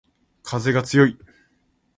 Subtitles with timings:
[0.41, 1.15] かぜがつよい